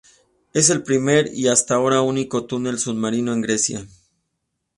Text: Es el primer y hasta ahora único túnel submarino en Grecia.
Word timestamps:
Es 0.51 0.71
el 0.71 0.81
primer 0.81 1.27
y 1.31 1.47
hasta 1.47 1.75
ahora 1.75 2.01
único 2.01 2.47
túnel 2.47 2.79
submarino 2.79 3.33
en 3.33 3.41
Grecia. 3.41 3.85